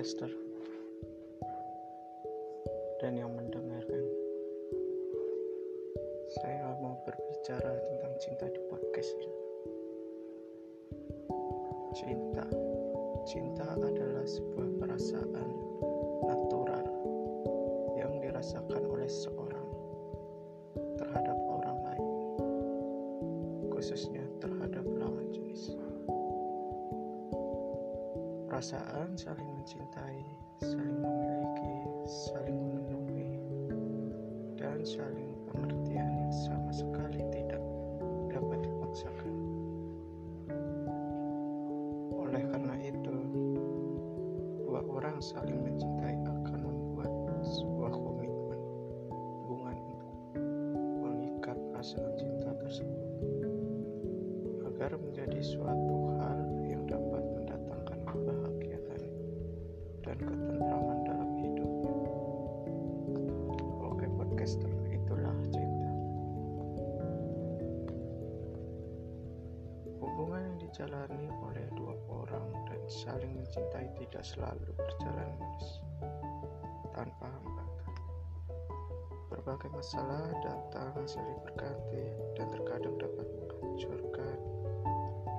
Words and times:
podcaster 0.00 0.32
dan 3.04 3.20
yang 3.20 3.36
mendengarkan. 3.36 4.00
Saya 6.40 6.72
mau 6.80 6.96
berbicara 7.04 7.76
tentang 7.84 8.12
cinta 8.16 8.48
di 8.48 8.60
podcast 8.72 9.12
ini. 9.20 9.36
Cinta, 11.92 12.48
cinta 13.28 13.76
adalah 13.76 14.24
sebuah 14.24 14.68
perasaan 14.80 15.48
natural 16.32 16.86
yang 18.00 18.24
dirasakan 18.24 18.80
oleh 18.88 19.04
seorang 19.04 19.39
Perasaan 28.70 29.18
saling 29.18 29.50
mencintai, 29.50 30.22
saling 30.62 31.02
memiliki, 31.02 31.74
saling 32.06 32.54
memenuhi, 32.54 33.42
dan 34.54 34.86
saling 34.86 35.34
pengertian 35.50 36.06
yang 36.06 36.30
sama 36.46 36.70
sekali 36.70 37.18
tidak 37.34 37.58
dapat 38.30 38.62
dipaksakan. 38.62 39.34
Oleh 42.14 42.46
karena 42.46 42.78
itu, 42.78 43.18
dua 44.62 44.86
orang 44.86 45.18
saling 45.18 45.66
mencintai 45.66 46.22
akan 46.30 46.62
membuat 46.62 47.10
sebuah 47.42 47.90
komitmen 47.90 48.60
hubungan 49.10 49.82
untuk 49.82 50.14
mengikat 51.10 51.58
perasaan 51.74 52.14
cinta 52.14 52.54
tersebut 52.54 53.10
agar 54.62 54.94
menjadi 54.94 55.42
suatu 55.42 55.79
saling 73.10 73.34
mencintai 73.42 73.90
tidak 73.98 74.22
selalu 74.22 74.70
berjalan 74.78 75.26
mulus 75.34 75.82
tanpa 76.94 77.26
hambatan. 77.26 77.94
Berbagai 79.26 79.66
masalah 79.74 80.30
datang 80.46 80.94
silih 81.10 81.34
berganti 81.42 82.06
dan 82.38 82.46
terkadang 82.54 82.94
dapat 83.02 83.26
menghancurkan 83.34 84.38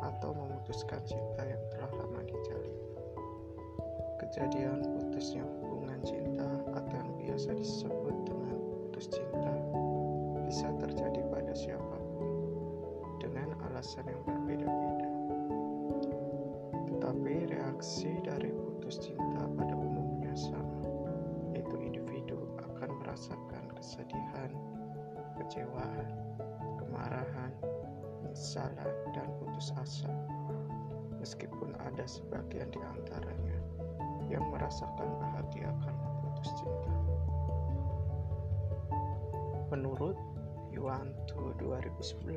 atau 0.03 0.35
memutuskan 0.35 0.99
cinta 1.07 1.47
yang 1.47 1.63
telah 1.71 1.91
lama 1.95 2.19
dijalin. 2.27 2.75
Kejadian 4.19 4.83
putusnya 4.91 5.47
hubungan 5.63 6.03
cinta 6.03 6.51
atau 6.75 6.91
yang 6.91 7.11
biasa 7.23 7.55
disebut 7.55 7.90
reaksi 17.81 18.13
dari 18.21 18.53
putus 18.53 19.01
cinta 19.01 19.41
pada 19.57 19.73
umumnya 19.73 20.29
sama, 20.37 20.85
yaitu 21.49 21.81
individu 21.81 22.37
akan 22.61 22.93
merasakan 23.01 23.73
kesedihan, 23.73 24.53
kecewaan, 25.41 26.05
kemarahan, 26.77 27.49
penyesalan, 28.21 28.93
dan 29.17 29.25
putus 29.41 29.73
asa. 29.81 30.13
Meskipun 31.25 31.73
ada 31.81 32.05
sebagian 32.05 32.69
di 32.69 32.77
antaranya 32.85 33.57
yang 34.29 34.45
merasakan 34.53 35.17
bahagia 35.17 35.73
karena 35.81 36.09
putus 36.21 36.53
cinta. 36.61 36.93
Menurut 39.73 40.21
Yuanto 40.69 41.57
2011, 41.57 42.29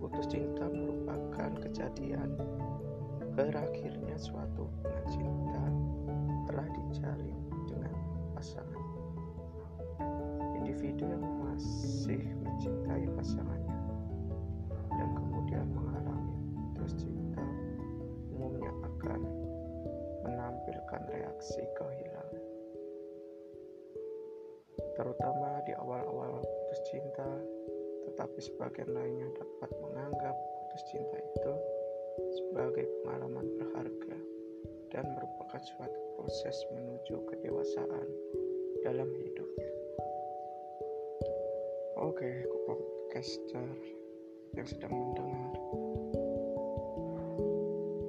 putus 0.00 0.24
cinta 0.32 0.64
merupakan 0.64 1.60
kejadian 1.60 2.40
berakhirnya 3.38 4.18
suatu 4.18 4.66
hubungan 4.66 5.06
cinta 5.06 5.62
telah 6.50 6.66
dijalin 6.74 7.38
dengan 7.70 7.94
pasangan. 8.34 8.82
Individu 10.58 11.06
yang 11.06 11.22
masih 11.46 12.18
mencintai 12.42 13.06
pasangannya 13.14 13.78
dan 14.90 15.08
kemudian 15.14 15.70
mengalami 15.70 16.34
putus 16.74 16.98
cinta 16.98 17.46
umumnya 18.34 18.74
akan 18.82 19.22
menampilkan 20.26 21.02
reaksi 21.06 21.62
kehilangan. 21.78 22.42
Terutama 24.98 25.62
di 25.62 25.78
awal-awal 25.78 26.42
putus 26.42 26.80
cinta, 26.90 27.30
tetapi 28.02 28.38
sebagian 28.42 28.90
lainnya 28.90 29.30
dapat 29.38 29.70
menganggap 29.78 30.34
putus 30.34 30.82
cinta 30.90 31.22
itu 31.22 31.77
sebagai 32.36 32.86
pengalaman 33.02 33.46
berharga 33.58 34.18
dan 34.90 35.04
merupakan 35.14 35.60
suatu 35.62 36.00
proses 36.18 36.56
menuju 36.74 37.14
kedewasaan 37.30 38.08
dalam 38.82 39.08
hidupnya. 39.14 39.70
Oke, 41.98 42.30
podcaster 42.66 43.68
yang 44.54 44.66
sedang 44.66 44.94
mendengar, 44.94 45.54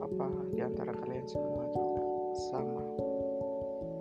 apa 0.01 0.27
di 0.53 0.59
antara 0.61 0.93
kalian 0.93 1.27
semua 1.29 1.65
juga 1.73 2.01
sama? 2.53 2.85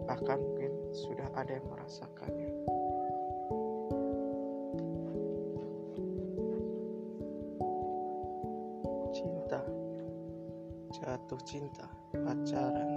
Bahkan 0.08 0.38
mungkin 0.40 0.72
sudah 0.92 1.28
ada 1.36 1.56
yang 1.56 1.68
merasakannya. 1.68 2.47
Jatuh 11.28 11.44
cinta, 11.44 11.84
pacaran, 12.24 12.96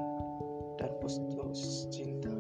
dan 0.80 0.88
putus 1.03 1.84
cinta 1.92 2.31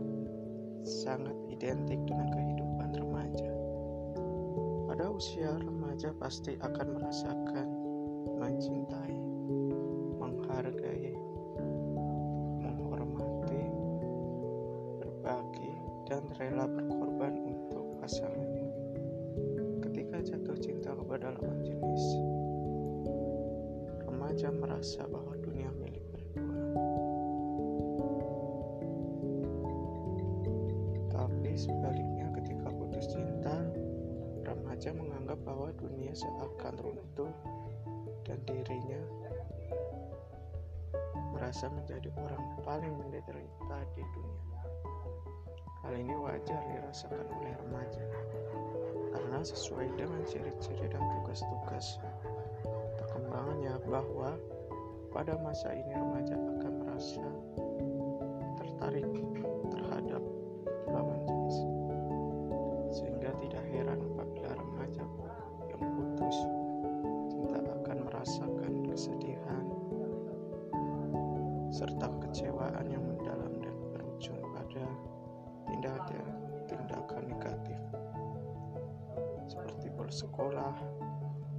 sangat 0.87 1.35
identik 1.51 1.99
dengan 2.07 2.31
kehidupan 2.31 2.95
remaja. 2.95 3.51
Pada 4.87 5.11
usia 5.11 5.51
remaja 5.59 6.15
pasti 6.15 6.55
akan 6.63 6.95
merasakan 6.95 7.67
mencintai, 8.39 9.19
menghargai, 10.15 11.11
menghormati, 12.63 13.63
berbagi, 14.95 15.75
dan 16.07 16.23
rela 16.39 16.71
berkorban 16.71 17.35
untuk 17.35 17.99
pasangannya. 17.99 18.71
Ketika 19.83 20.23
jatuh 20.23 20.55
cinta 20.55 20.95
kepada 20.95 21.35
lawan 21.35 21.59
jenis, 21.67 22.05
remaja 24.07 24.55
merasa 24.55 25.03
bahwa 25.11 25.30
dunia 36.11 36.27
seakan 36.27 36.75
runtuh 36.83 37.31
dan 38.27 38.35
dirinya 38.43 38.99
merasa 41.31 41.71
menjadi 41.71 42.11
orang 42.19 42.43
paling 42.67 42.91
menderita 42.99 43.77
di 43.95 44.03
dunia. 44.11 44.59
Hal 45.87 45.95
ini 45.95 46.11
wajar 46.19 46.59
dirasakan 46.67 47.31
oleh 47.31 47.55
remaja 47.63 48.03
karena 49.15 49.39
sesuai 49.39 49.87
dengan 49.95 50.19
ciri-ciri 50.27 50.91
dan 50.91 50.99
tugas-tugas 50.99 51.95
perkembangannya 52.99 53.79
bahwa 53.87 54.35
pada 55.15 55.39
masa 55.39 55.71
ini 55.71 55.95
remaja 55.95 56.35
akan 56.35 56.73
merasa 56.75 57.23
tertarik 58.59 59.07
serta 71.71 72.11
kekecewaan 72.19 72.85
yang 72.91 72.99
mendalam 72.99 73.55
dan 73.63 73.75
berujung 73.95 74.43
pada 74.51 74.85
tindakan 76.67 77.23
negatif 77.31 77.79
seperti 79.47 79.87
bersekolah, 79.95 80.75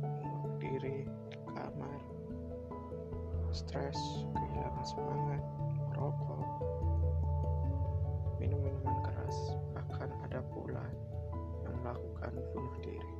membunuh 0.00 0.56
diri 0.56 1.04
di 1.28 1.38
kamar, 1.52 2.00
stres, 3.52 3.98
kehilangan 4.32 4.86
semangat, 4.86 5.42
merokok, 5.92 6.48
minum 8.40 8.60
minuman 8.64 8.96
keras, 9.04 9.56
bahkan 9.76 10.08
ada 10.24 10.40
pula 10.52 10.84
yang 11.64 11.76
melakukan 11.84 12.32
bunuh 12.52 12.76
diri. 12.80 13.12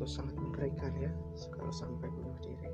Itu 0.00 0.16
sangat 0.16 0.32
mengerikan 0.40 0.96
ya 0.96 1.12
kalau 1.52 1.68
sampai 1.68 2.08
bunuh 2.08 2.32
diri. 2.40 2.72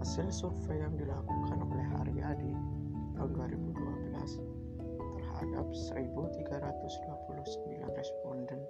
Hasil 0.00 0.32
survei 0.32 0.80
yang 0.80 0.96
dilakukan 0.96 1.60
oleh 1.60 1.84
Haryadi 2.00 2.56
tahun 3.12 3.30
2012 3.36 3.76
terhadap 4.96 5.68
1.329 5.68 7.92
responden 7.92 8.64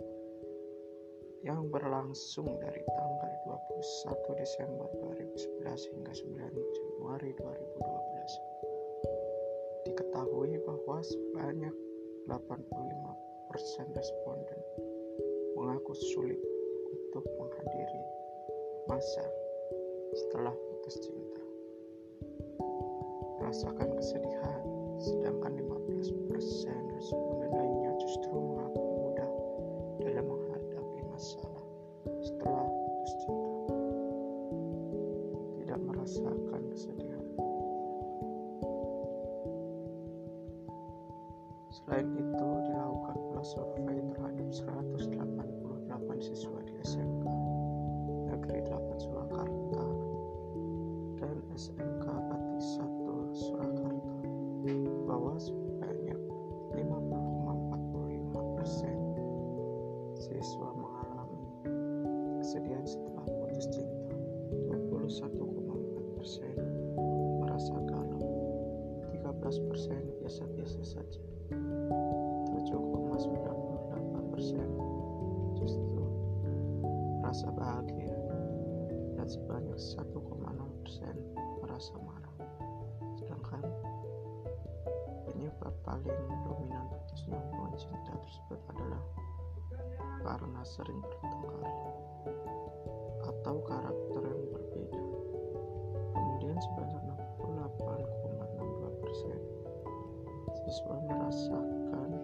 yang 1.46 1.62
berlangsung 1.70 2.50
dari 2.58 2.82
tanggal 2.82 3.31
21 3.79 4.34
Desember 4.34 4.90
2011 5.62 5.94
hingga 5.94 6.11
9 6.11 6.75
Januari 6.75 7.31
2012 7.38 9.94
diketahui 9.94 10.58
bahwa 10.67 10.99
sebanyak 11.06 11.70
85% 12.26 13.31
responden 13.93 14.60
mengaku 15.56 15.93
sulit 15.94 16.40
untuk 16.88 17.25
menghadiri 17.38 18.02
masa 18.88 19.25
setelah 20.12 20.52
putus 20.52 20.96
cinta. 21.00 21.43
Merasakan 23.40 23.88
kesedihan, 23.96 24.62
sedangkan 25.00 25.52
15% 25.60 26.96
responden 26.96 27.50
lainnya 27.52 27.93
justru 28.00 28.37
mengaku 28.37 28.92
21,4 65.12 66.17
persen 66.17 66.56
merasa 67.44 67.76
galau 67.85 68.25
13 69.12 69.69
persen 69.69 70.00
biasa-biasa 70.25 70.81
saja 70.81 71.20
7,98 71.53 74.32
persen 74.32 74.64
justru 75.61 76.00
merasa 77.20 77.53
bahagia 77.53 78.17
dan 79.20 79.29
sebanyak 79.29 79.76
1,0 79.76 80.17
persen 80.81 81.12
merasa 81.61 81.93
marah. 82.00 82.32
Sedangkan 83.20 83.69
penyebab 85.29 85.76
paling 85.85 86.20
dominan 86.49 86.88
putusnya 86.88 87.37
hubungan 87.37 87.76
cinta 87.76 88.17
tersebut 88.17 88.61
adalah 88.73 89.05
karena 90.25 90.65
sering 90.65 91.05
bertengkar 91.05 91.69
atau 93.23 93.56
karakter 93.67 94.23
yang 94.23 94.42
siswa 100.72 100.96
merasakan 101.04 102.16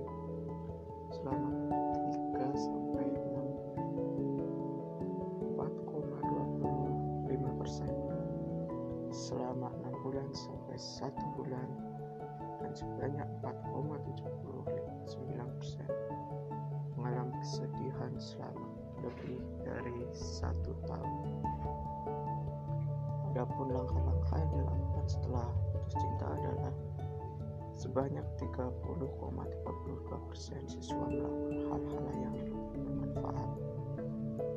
Selama 1.16 1.48
3 2.36 2.52
sampai 2.60 3.08
6 3.08 3.40
4,25 5.56 7.56
persen. 7.56 7.88
Selama 9.08 9.72
6 9.88 10.04
bulan 10.04 10.28
sampai 10.36 10.76
1 10.76 11.08
bulan 11.40 11.72
dan 12.60 12.76
sebanyak 12.76 13.32
4,79 13.40 15.56
persen. 15.56 15.88
Mengalami 17.00 17.32
kesedihan 17.40 18.12
selama 18.20 18.77
lebih 19.04 19.38
dari 19.62 20.08
satu 20.14 20.74
tahun. 20.88 21.44
Adapun 23.34 23.70
langkah-langkah 23.70 24.38
yang 24.42 24.52
dilakukan 24.58 25.06
setelah 25.06 25.46
putus 25.74 25.94
cinta 26.00 26.26
adalah 26.26 26.74
sebanyak 27.78 28.26
30,32 28.42 30.26
persen 30.26 30.62
siswa 30.66 31.06
melakukan 31.06 31.62
hal-hal 31.70 32.06
yang 32.18 32.34
bermanfaat. 32.74 33.50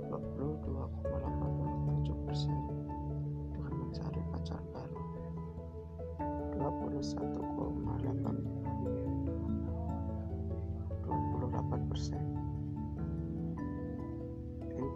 22,87 0.08 2.69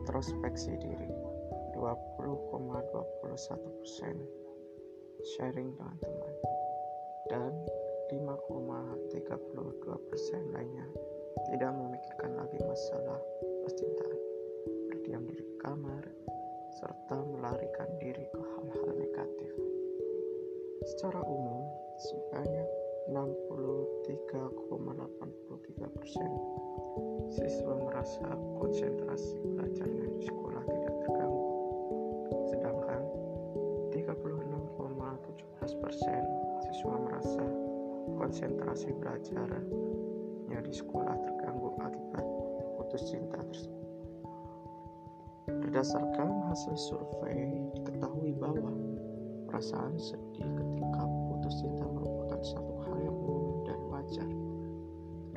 introspeksi 0.04 0.76
diri. 0.76 1.08
20,21 1.72 3.24
persen 3.24 4.16
sharing 5.34 5.72
dengan 5.80 5.96
teman. 6.04 6.34
Dan 7.32 7.52
5,32 8.12 10.08
persen 10.12 10.42
lainnya 10.52 10.84
tidak 11.48 11.72
memikirkan 11.72 12.36
lagi 12.36 12.60
masalah 12.68 13.16
percintaan. 13.64 14.20
Berdiam 14.92 15.24
diri 15.24 15.40
di 15.40 15.56
kamar 15.64 16.04
serta 16.76 17.24
melarikan 17.24 17.88
diri 17.96 18.28
ke 18.28 18.42
hal-hal 18.44 18.92
negatif. 19.00 19.52
Secara 20.84 21.24
umum 21.24 21.43
63,83 24.34 25.94
persen 25.94 26.30
siswa 27.30 27.74
merasa 27.86 28.26
konsentrasi 28.58 29.38
belajarnya 29.54 30.06
di 30.10 30.20
sekolah 30.26 30.62
tidak 30.66 30.94
terganggu, 31.06 31.50
sedangkan 32.50 33.02
36,17 33.94 35.82
persen 35.86 36.22
siswa 36.66 36.94
merasa 36.98 37.46
konsentrasi 38.18 38.90
belajarnya 38.98 40.58
di 40.66 40.72
sekolah 40.74 41.14
terganggu 41.14 41.68
akibat 41.78 42.26
putus 42.74 43.02
cinta 43.10 43.38
tersebut. 43.38 43.86
Berdasarkan 45.46 46.50
hasil 46.50 46.74
survei, 46.74 47.70
diketahui 47.74 48.34
bahwa 48.38 48.70
perasaan 49.50 49.98
sedih 49.98 50.46
ketika 50.46 51.02
putus 51.30 51.54
cinta 51.58 51.73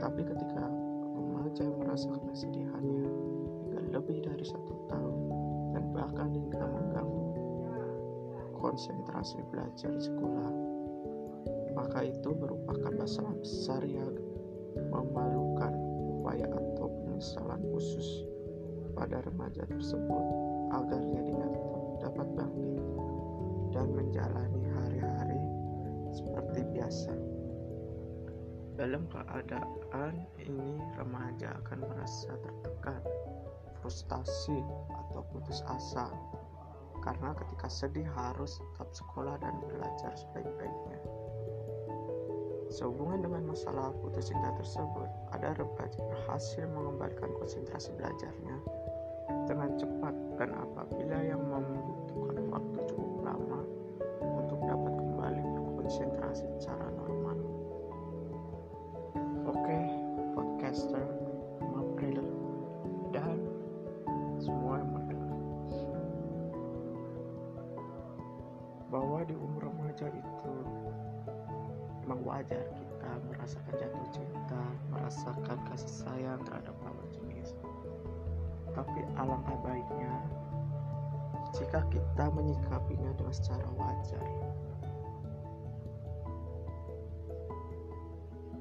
Tetapi 0.08 0.24
ketika 0.24 0.64
remaja 1.20 1.68
merasakan 1.68 2.32
kesedihannya 2.32 3.12
hingga 3.60 3.80
lebih 3.92 4.24
dari 4.24 4.40
satu 4.40 4.88
tahun 4.88 5.20
dan 5.76 5.84
bahkan 5.92 6.32
hingga 6.32 6.64
mengganggu 6.64 7.28
konsentrasi 8.56 9.44
belajar 9.52 9.92
di 9.92 10.00
sekolah, 10.00 10.52
maka 11.76 12.08
itu 12.08 12.30
merupakan 12.40 12.88
masalah 12.96 13.36
besar 13.36 13.84
yang 13.84 14.16
memalukan 14.96 15.76
upaya 16.24 16.48
atau 16.56 16.88
penyesalan 17.04 17.60
khusus 17.76 18.24
pada 18.96 19.20
remaja 19.28 19.68
tersebut 19.68 20.24
agar 20.72 21.04
jadinya 21.04 21.52
tetap 21.52 21.84
dapat 22.00 22.28
bangkit 22.32 22.80
dan 23.76 23.92
menjalani 23.92 24.72
hari-hari 24.72 25.44
seperti 26.16 26.64
biasa. 26.72 27.27
Dalam 28.78 29.10
keadaan 29.10 30.22
ini, 30.38 30.78
remaja 31.02 31.50
akan 31.66 31.82
merasa 31.82 32.30
tertekan, 32.38 33.02
frustasi, 33.82 34.62
atau 34.94 35.26
putus 35.34 35.66
asa 35.66 36.14
karena 37.02 37.34
ketika 37.34 37.66
sedih 37.72 38.06
harus 38.14 38.62
tetap 38.62 38.94
sekolah 38.94 39.34
dan 39.42 39.58
belajar 39.66 40.14
sebaik-baiknya. 40.14 41.00
Sehubungan 42.70 43.26
dengan 43.26 43.50
masalah 43.50 43.96
putus 43.98 44.30
cinta 44.30 44.54
tersebut, 44.60 45.10
ada 45.34 45.58
remaja 45.58 45.98
berhasil 46.14 46.68
mengembalikan 46.70 47.34
konsentrasi 47.40 47.96
belajarnya 47.98 48.62
dengan 49.48 49.74
cepat 49.80 50.14
dan 50.38 50.52
apabila 50.54 51.18
yang 51.24 51.42
bahwa 68.88 69.24
di 69.28 69.36
umur 69.36 69.68
remaja 69.72 70.08
itu 70.12 70.54
wajar 72.28 72.60
kita 72.76 73.12
merasakan 73.32 73.74
jatuh 73.80 74.08
cinta 74.12 74.64
merasakan 74.92 75.60
kasih 75.72 75.92
sayang 76.04 76.40
terhadap 76.44 76.76
lawan 76.84 77.08
jenis. 77.16 77.56
Tapi 78.76 79.00
alangkah 79.16 79.56
baiknya 79.64 80.12
jika 81.56 81.80
kita 81.88 82.26
menyikapinya 82.36 83.12
dengan 83.16 83.34
secara 83.34 83.68
wajar 83.80 84.28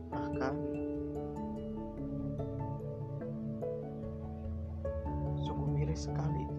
bahkan 0.08 0.54
sungguh 5.44 5.68
miris 5.76 6.08
sekali 6.08 6.55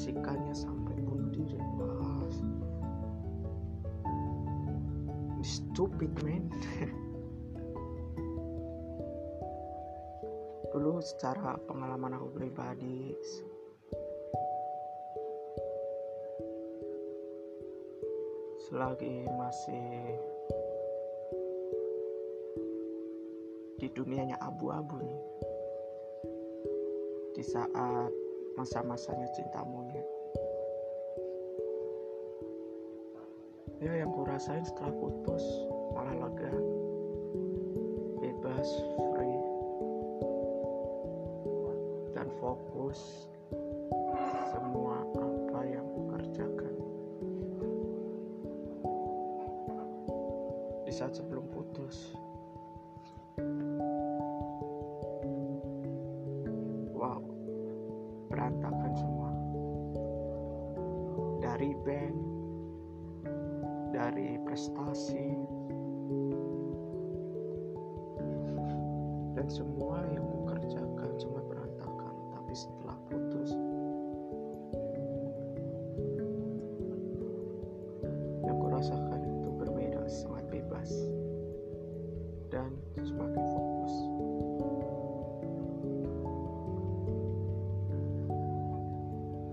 mengekspresikannya 0.00 0.56
sampai 0.56 0.96
bunuh 1.04 1.28
diri 1.28 1.60
wah 1.76 2.24
stupid 5.44 6.08
man 6.24 6.48
dulu 10.72 11.04
secara 11.04 11.60
pengalaman 11.68 12.16
aku 12.16 12.32
pribadi 12.32 13.12
selagi 18.64 19.28
masih 19.36 20.16
di 23.76 23.88
dunianya 23.92 24.40
abu-abu 24.40 24.96
nih 25.04 25.20
di 27.36 27.44
saat 27.44 28.29
masa-masanya 28.60 29.24
cinta 29.32 29.64
monyet 29.64 30.04
ya 33.80 34.04
yang 34.04 34.12
ku 34.12 34.28
rasain 34.28 34.60
setelah 34.60 34.92
putus 35.00 35.40
malah 35.96 36.28
lega. 36.28 36.52
Bebas 38.20 38.68
free. 39.16 39.40
Dan 42.12 42.28
fokus 42.36 43.24
semua 44.52 45.08
apa 45.08 45.60
yang 45.64 45.88
ku 45.96 46.12
kerjakan. 46.12 46.74
Di 50.84 50.92
saat 50.92 51.16
sebelum 51.16 51.48
putus 51.48 52.12
semakin 83.04 83.44
fokus. 83.54 83.94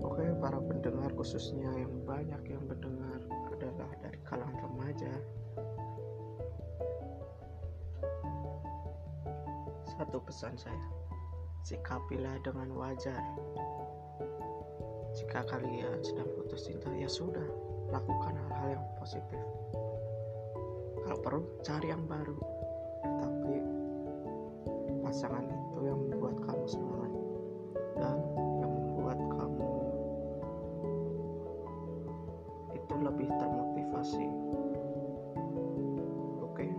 Oke 0.04 0.24
para 0.42 0.58
pendengar 0.62 1.10
khususnya 1.14 1.70
yang 1.78 1.94
banyak 2.02 2.42
yang 2.50 2.64
mendengar 2.66 3.20
adalah 3.54 3.90
dari 4.02 4.18
kalangan 4.26 4.58
remaja. 4.66 5.12
Satu 9.98 10.22
pesan 10.22 10.54
saya 10.54 10.88
sikapilah 11.66 12.40
dengan 12.40 12.72
wajar. 12.72 13.20
Jika 15.18 15.42
kalian 15.50 16.00
sedang 16.00 16.30
putus 16.38 16.64
cinta 16.70 16.88
ya 16.94 17.10
sudah 17.10 17.44
lakukan 17.90 18.38
hal-hal 18.38 18.78
yang 18.78 18.86
positif. 18.96 19.42
Kalau 21.02 21.18
perlu 21.24 21.42
cari 21.64 21.88
yang 21.90 22.04
baru 22.04 22.57
pasangan 25.18 25.50
itu 25.50 25.78
yang 25.82 25.98
membuat 25.98 26.38
kamu 26.46 26.66
semangat 26.70 27.12
dan 27.98 28.22
yang 28.62 28.70
membuat 28.70 29.18
kamu 29.18 29.70
itu 32.70 32.94
lebih 33.02 33.26
termotivasi. 33.34 34.26
Oke? 36.38 36.70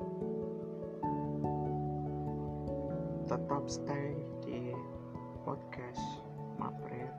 Tetap 3.28 3.64
stay 3.68 4.16
di 4.48 4.72
podcast 5.44 6.24
Mapret. 6.56 7.12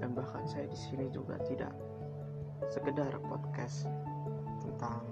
Dan 0.00 0.16
bahkan 0.16 0.48
saya 0.48 0.64
di 0.64 0.78
sini 0.80 1.12
juga 1.12 1.36
tidak 1.44 1.76
sekedar 2.72 3.20
podcast 3.28 3.84
tentang 4.64 5.04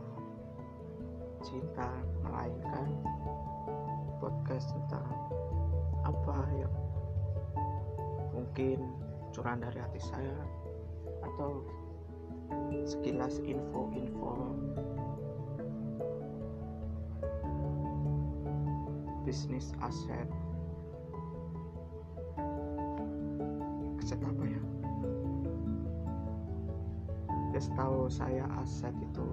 cinta 1.45 1.93
melainkan 2.25 2.89
podcast 4.21 4.77
tentang 4.77 5.09
apa 6.05 6.37
yang 6.61 6.75
mungkin 8.37 8.85
curahan 9.33 9.65
dari 9.65 9.81
hati 9.81 10.01
saya 10.01 10.37
atau 11.25 11.65
sekilas 12.85 13.41
info-info. 13.41 14.53
Bisnis 19.25 19.73
aset. 19.81 20.29
Aset 24.01 24.21
apa 24.21 24.45
ya? 24.45 24.63
Ya 27.57 27.61
setahu 27.61 28.13
saya 28.13 28.45
aset 28.61 28.95
itu 29.01 29.27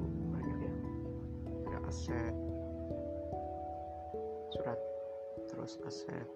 terus 5.68 5.84
aset 5.84 6.28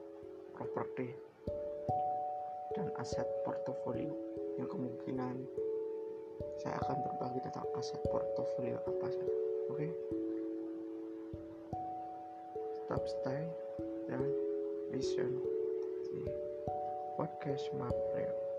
properti 0.59 1.07
dan 2.75 2.91
aset 2.99 3.23
portofolio 3.47 4.11
yang 4.59 4.67
kemungkinan 4.67 5.47
saya 6.59 6.75
akan 6.83 6.99
berbagi 6.99 7.39
tentang 7.39 7.63
aset 7.79 8.03
portofolio 8.11 8.75
apa 8.83 9.07
saja 9.07 9.31
oke 9.71 9.79
okay? 9.79 9.91
tetap 12.75 13.03
stay 13.07 13.43
dan 14.11 14.27
listen 14.91 15.39
di 16.11 16.27
podcast 17.15 17.71
Mapril 17.79 18.35
Halo, 18.35 18.50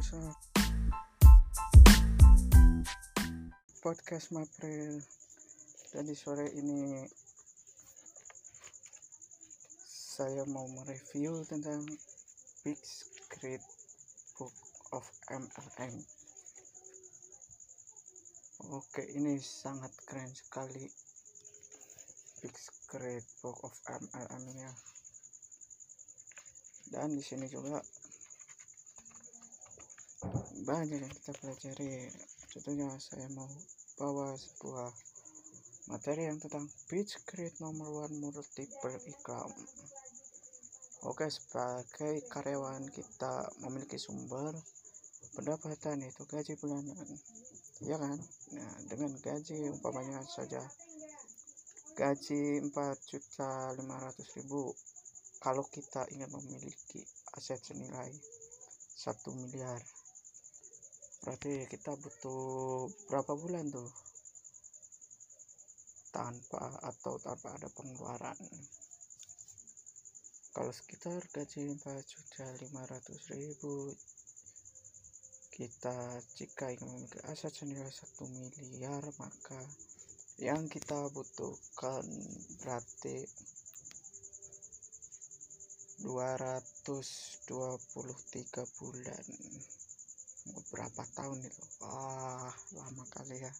bersama 0.00 0.32
podcast 3.84 4.32
Mapril. 4.32 4.96
Di 5.92 6.16
sore 6.16 6.48
ini 6.56 7.04
saya 9.84 10.48
mau 10.48 10.64
mereview 10.72 11.44
tentang 11.44 11.84
Big 12.64 12.80
Secret 12.80 13.60
Book 14.40 14.56
of 14.96 15.04
MLM. 15.28 16.00
Oke, 18.72 19.04
ini 19.04 19.36
sangat 19.36 19.92
keren 20.08 20.32
sekali 20.32 20.88
Big 22.40 22.56
Secret 22.56 23.28
Book 23.44 23.68
of 23.68 23.76
MLM 23.84 24.44
ya. 24.64 24.72
Dan 26.88 27.12
di 27.12 27.20
sini 27.20 27.52
juga 27.52 27.99
banyak 30.64 31.00
yang 31.02 31.12
kita 31.12 31.32
pelajari. 31.38 32.08
Contohnya 32.52 32.88
saya 33.00 33.26
mau 33.32 33.48
bawa 34.00 34.34
sebuah 34.36 34.90
materi 35.90 36.28
yang 36.28 36.38
tentang 36.38 36.68
pitch 36.86 37.20
create 37.26 37.56
nomor 37.60 38.08
one 38.08 38.14
multiple 38.20 38.96
income. 39.08 39.54
Oke 41.08 41.32
sebagai 41.32 42.24
karyawan 42.28 42.84
kita 42.92 43.48
memiliki 43.64 43.96
sumber 43.96 44.52
pendapatan 45.32 46.04
itu 46.04 46.22
gaji 46.28 46.54
bulanan. 46.60 47.08
Ya 47.80 47.96
kan? 47.96 48.18
Nah 48.52 48.72
dengan 48.88 49.16
gaji 49.16 49.72
umpamanya 49.72 50.20
saja 50.28 50.60
gaji 52.00 52.64
4 52.64 52.72
juta 53.12 53.76
500 53.76 54.36
ribu 54.40 54.72
kalau 55.36 55.60
kita 55.68 56.08
ingin 56.16 56.32
memiliki 56.32 57.04
aset 57.36 57.60
senilai 57.60 58.08
satu 58.96 59.36
miliar 59.36 59.76
berarti 61.20 61.68
kita 61.68 61.96
butuh 61.96 62.88
berapa 63.08 63.32
bulan 63.36 63.68
tuh? 63.68 63.90
Tanpa 66.10 66.80
atau 66.84 67.16
tanpa 67.22 67.54
ada 67.54 67.68
pengeluaran. 67.70 68.38
Kalau 70.50 70.72
sekitar 70.74 71.22
gaji 71.30 71.72
4 71.78 72.02
juta 72.04 72.44
500 72.58 73.38
ribu 73.38 73.94
kita 75.60 76.16
jika 76.40 76.72
ingin 76.72 76.88
memiliki 76.88 77.20
aset 77.28 77.52
senilai 77.52 77.92
1 77.92 78.16
miliar 78.32 79.04
maka 79.20 79.60
yang 80.40 80.64
kita 80.72 81.12
butuhkan 81.12 82.00
berarti 82.64 83.28
223 86.00 87.52
bulan 88.80 89.26
berapa 90.70 91.02
tahun 91.14 91.38
itu 91.46 91.62
wah 91.82 92.50
lama 92.74 93.04
kali 93.14 93.40
ya. 93.40 93.52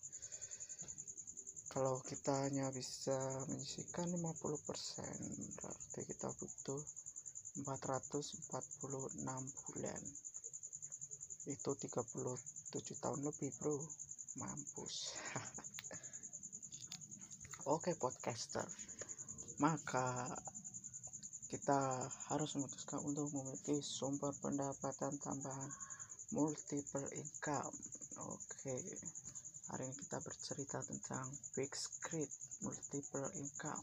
Kalau 1.71 2.03
kita 2.03 2.51
hanya 2.51 2.67
bisa 2.75 3.15
menyisikan 3.47 4.11
50% 4.11 4.43
berarti 5.55 6.01
kita 6.03 6.29
butuh 6.35 6.83
446 7.63 9.23
bulan. 9.71 10.03
Itu 11.47 11.71
37 11.79 12.99
tahun 12.99 13.21
lebih 13.23 13.55
bro. 13.63 13.79
Mampus. 14.39 15.19
Oke 17.75 17.95
podcaster. 17.99 18.67
Maka 19.63 20.27
kita 21.51 22.07
harus 22.31 22.55
memutuskan 22.55 23.03
untuk 23.03 23.27
memiliki 23.35 23.83
sumber 23.83 24.31
pendapatan 24.39 25.19
tambahan 25.19 25.71
multiple 26.31 27.07
income. 27.19 27.75
Oke 28.23 28.77
hari 29.71 29.87
ini 29.87 29.95
kita 30.03 30.19
bercerita 30.19 30.79
tentang 30.83 31.27
big 31.55 31.71
script 31.75 32.35
multiple 32.63 33.27
income. 33.39 33.83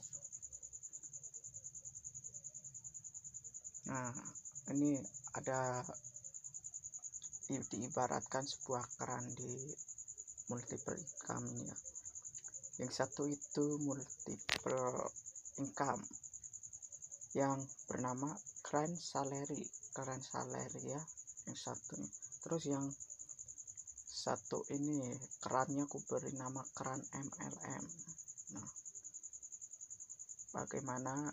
Nah 3.92 4.12
ini 4.76 5.00
ada 5.36 5.84
diibaratkan 7.48 8.44
sebuah 8.44 8.84
keran 9.00 9.24
di 9.36 9.72
multiple 10.52 10.96
income 10.96 11.48
ini 11.52 11.68
ya. 11.68 11.78
Yang 12.84 12.92
satu 13.04 13.24
itu 13.28 13.66
multiple 13.84 15.08
income 15.60 16.04
yang 17.36 17.60
bernama 17.88 18.36
keran 18.64 18.92
salary. 18.96 19.64
Keran 19.96 20.20
salary 20.20 20.84
ya 20.84 21.02
yang 21.48 21.56
satu 21.56 21.96
terus 22.48 22.64
yang 22.72 22.88
satu 24.08 24.64
ini 24.72 25.20
kerannya 25.44 25.84
aku 25.84 26.00
beri 26.08 26.32
nama 26.40 26.64
keran 26.72 27.04
MLM 27.12 27.84
nah 28.56 28.70
bagaimana 30.56 31.28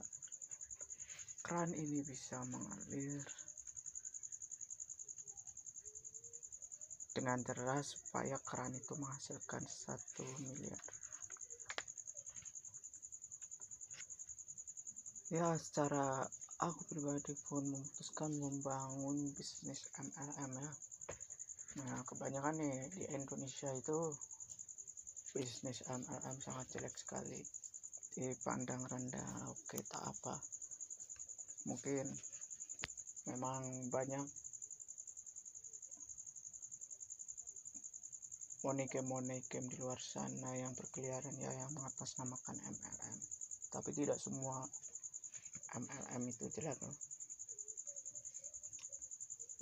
keran 1.47 1.71
ini 1.71 2.03
bisa 2.03 2.43
mengalir 2.51 3.23
dengan 7.15 7.39
deras 7.47 7.95
supaya 7.95 8.35
keran 8.43 8.75
itu 8.75 8.91
menghasilkan 8.99 9.63
satu 9.63 10.27
miliar? 10.43 10.83
Ya 15.31 15.55
secara 15.55 16.27
aku 16.59 16.81
pribadi 16.91 17.39
pun 17.47 17.63
memutuskan 17.71 18.35
membangun 18.35 19.31
bisnis 19.39 19.87
MLM 19.95 20.53
ya 20.59 20.73
Nah, 21.75 22.07
kebanyakan 22.07 22.55
nih 22.55 22.87
di 22.95 23.03
Indonesia 23.19 23.67
itu 23.75 23.99
bisnis 25.35 25.83
MLM 25.91 26.39
sangat 26.39 26.71
jelek 26.71 26.95
sekali. 26.95 27.43
Dipandang 28.15 28.87
rendah, 28.87 29.51
oke 29.51 29.83
tak 29.91 30.07
apa. 30.07 30.39
Mungkin 31.67 32.07
memang 33.27 33.91
banyak 33.91 34.23
money-game 39.05 39.69
di 39.69 39.77
luar 39.83 39.99
sana 39.99 40.55
yang 40.57 40.73
berkeliaran 40.79 41.35
ya 41.43 41.51
yang 41.53 41.75
mengatasnamakan 41.75 42.55
MLM. 42.55 43.19
Tapi 43.75 43.91
tidak 43.93 44.17
semua 44.23 44.63
MLM 45.75 46.23
itu 46.31 46.47
jelek 46.55 46.79
loh. 46.87 46.97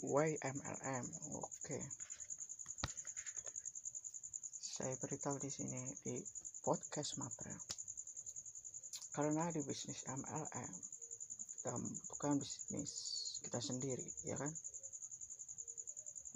YMLM. 0.02 1.04
Oke. 1.40 1.48
Okay. 1.64 2.01
Saya 4.82 4.98
beritahu 4.98 5.38
di 5.38 5.46
sini 5.46 5.78
di 6.02 6.18
podcast 6.66 7.14
Mapel. 7.14 7.54
Karena 9.14 9.46
di 9.54 9.62
bisnis 9.62 10.02
MLM 10.10 10.70
kita 11.54 11.78
membutuhkan 11.78 12.42
bisnis 12.42 12.90
kita 13.46 13.62
sendiri, 13.62 14.02
ya 14.26 14.34
kan? 14.34 14.50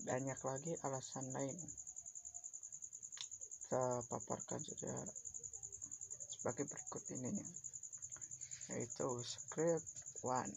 Banyak 0.07 0.39
lagi 0.47 0.79
alasan 0.87 1.27
lain. 1.35 1.59
Kita 3.67 4.07
paparkan 4.07 4.63
saja 4.63 4.95
sebagai 6.39 6.71
berikut 6.71 7.03
ini 7.19 7.35
yaitu 8.71 9.11
script 9.27 9.91
one 10.23 10.55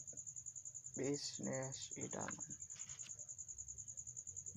bisnis 0.93 1.89
idaman 1.97 2.68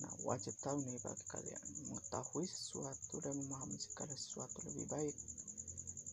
Nah, 0.03 0.13
wajib 0.27 0.51
tahu 0.59 0.83
nih 0.83 0.99
bagi 0.99 1.25
kalian, 1.31 1.63
mengetahui 1.87 2.43
sesuatu 2.43 3.23
dan 3.23 3.39
memahami 3.39 3.79
segala 3.79 4.11
sesuatu 4.19 4.59
lebih 4.67 4.83
baik 4.91 5.15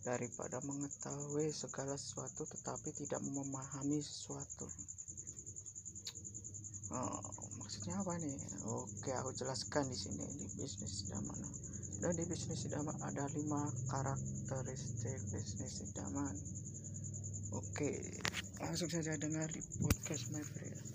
daripada 0.06 0.62
mengetahui 0.64 1.50
segala 1.52 1.98
sesuatu 1.98 2.46
tetapi 2.46 2.94
tidak 2.94 3.20
memahami 3.20 3.98
sesuatu. 3.98 4.70
Oh, 6.90 7.22
maksudnya 7.62 8.02
apa 8.02 8.18
nih? 8.18 8.38
Oke, 8.66 9.14
aku 9.14 9.30
jelaskan 9.34 9.86
di 9.86 9.94
sini 9.94 10.26
di 10.26 10.46
bisnis 10.58 11.06
idaman. 11.06 11.38
Dan 12.02 12.12
di 12.18 12.24
bisnis 12.26 12.66
idaman 12.66 12.98
ada 12.98 13.30
lima 13.30 13.62
karakteristik 13.86 15.22
bisnis 15.30 15.86
idaman. 15.86 16.34
Oke, 17.54 17.94
langsung 18.58 18.90
saja 18.90 19.14
dengar 19.18 19.46
di 19.54 19.62
podcast 19.78 20.34
my 20.34 20.42
friend. 20.42 20.89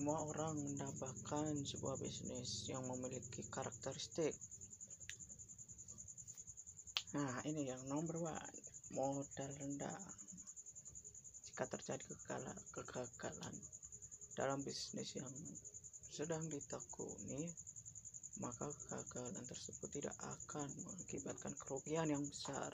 Semua 0.00 0.16
orang 0.32 0.56
mendapatkan 0.56 1.60
sebuah 1.60 2.00
bisnis 2.00 2.64
yang 2.72 2.88
memiliki 2.88 3.44
karakteristik. 3.52 4.32
Nah, 7.12 7.44
ini 7.44 7.68
yang 7.68 7.84
nomor 7.84 8.32
one, 8.32 8.56
modal 8.96 9.52
rendah. 9.60 10.00
Jika 11.44 11.68
terjadi 11.68 12.16
kegagalan, 12.72 13.52
dalam 14.40 14.64
bisnis 14.64 15.20
yang 15.20 15.28
sedang 16.08 16.48
ditekuni, 16.48 17.52
maka 18.40 18.72
kegagalan 18.72 19.44
tersebut 19.44 20.00
tidak 20.00 20.16
akan 20.24 20.72
mengakibatkan 20.80 21.52
kerugian 21.60 22.08
yang 22.08 22.24
besar. 22.24 22.72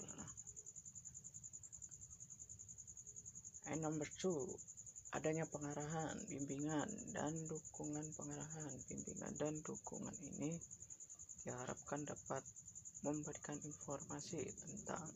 And 3.66 3.82
number 3.82 4.06
two, 4.14 4.46
adanya 5.14 5.46
pengarahan, 5.46 6.18
bimbingan, 6.26 6.88
dan 7.14 7.30
dukungan 7.46 8.06
pengarahan, 8.18 8.74
bimbingan, 8.90 9.32
dan 9.38 9.54
dukungan 9.62 10.16
ini 10.34 10.58
diharapkan 11.46 12.02
dapat 12.02 12.42
memberikan 13.06 13.54
informasi 13.62 14.42
tentang 14.50 15.06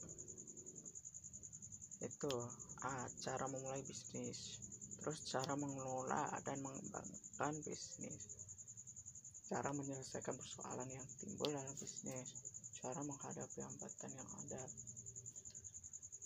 itu 2.01 2.33
ah, 2.87 3.09
cara 3.21 3.45
memulai 3.51 3.83
bisnis 3.85 4.63
terus 5.01 5.21
cara 5.29 5.53
mengelola 5.57 6.29
dan 6.45 6.61
mengembangkan 6.61 7.55
bisnis 7.65 8.25
cara 9.51 9.75
menyelesaikan 9.75 10.37
persoalan 10.37 10.89
yang 10.89 11.09
timbul 11.19 11.51
dalam 11.51 11.77
bisnis 11.77 12.31
cara 12.81 13.01
menghadapi 13.05 13.61
hambatan 13.61 14.11
yang 14.17 14.31
ada 14.45 14.63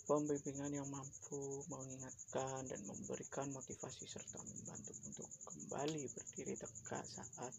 pembimbingan 0.05 0.69
yang 0.69 0.85
mampu 0.85 1.65
mengingatkan 1.65 2.61
dan 2.69 2.81
memberikan 2.85 3.49
motivasi 3.49 4.05
serta 4.05 4.37
membantu 4.37 4.93
untuk 5.09 5.29
kembali 5.49 6.05
berdiri 6.13 6.53
tegak 6.53 7.05
saat 7.09 7.53